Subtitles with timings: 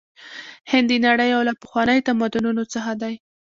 [0.71, 3.13] هند د نړۍ یو له پخوانیو تمدنونو څخه دی.